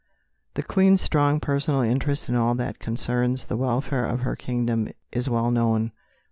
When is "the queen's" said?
0.55-0.99